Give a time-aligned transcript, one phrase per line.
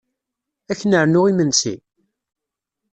[0.71, 1.75] Ad k-nernu imesnsi?